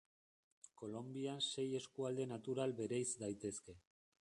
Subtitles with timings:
[0.81, 3.79] Kolonbian sei eskualde natural bereiz daitezke.